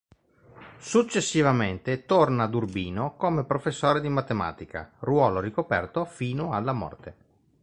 Successivamente 0.79 2.07
torna 2.07 2.45
ad 2.45 2.55
Urbino 2.55 3.15
come 3.17 3.43
professore 3.45 4.01
di 4.01 4.09
matematica, 4.09 4.91
ruolo 5.01 5.39
ricoperto 5.39 6.05
fino 6.05 6.53
alla 6.53 6.73
morte. 6.73 7.15